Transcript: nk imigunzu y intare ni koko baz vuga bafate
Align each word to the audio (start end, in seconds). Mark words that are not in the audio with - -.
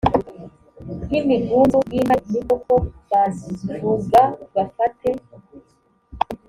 nk 1.05 1.11
imigunzu 1.21 1.79
y 1.91 1.95
intare 1.99 2.25
ni 2.31 2.41
koko 2.47 2.73
baz 3.09 3.35
vuga 3.83 4.23
bafate 4.53 5.09